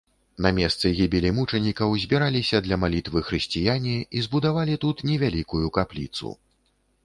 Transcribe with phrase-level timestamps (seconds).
[0.43, 6.37] На месцы гібелі мучанікаў збіраліся для малітвы хрысціяне і збудавалі тут невялікую капліцу.